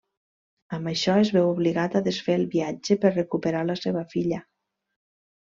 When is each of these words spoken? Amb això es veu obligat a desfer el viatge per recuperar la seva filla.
Amb 0.77 0.87
això 0.91 1.17
es 1.25 1.31
veu 1.35 1.49
obligat 1.51 1.99
a 1.99 2.01
desfer 2.09 2.39
el 2.39 2.47
viatge 2.55 2.99
per 3.05 3.13
recuperar 3.21 3.63
la 3.71 3.79
seva 3.85 4.07
filla. 4.15 4.45